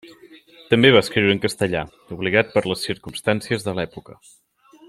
També 0.73 0.89
va 0.95 1.01
escriure 1.05 1.35
en 1.37 1.43
castellà, 1.43 1.83
obligat 2.17 2.51
per 2.57 2.67
les 2.71 2.89
circumstàncies 2.89 3.67
de 3.69 3.79
l'època. 3.81 4.19